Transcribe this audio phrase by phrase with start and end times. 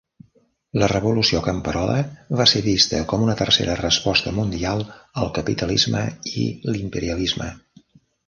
[0.83, 1.97] La revolució camperola
[2.39, 4.83] va ser vista com una tercera resposta mundial
[5.25, 6.05] al capitalisme
[6.45, 7.51] i l'imperialisme.